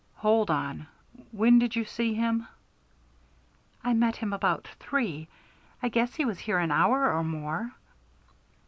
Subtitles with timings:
[0.15, 0.87] "Hold on;
[1.31, 2.47] when did you see him?"
[3.83, 5.27] "I met him about three.
[5.83, 7.75] I guess he was here an hour or more."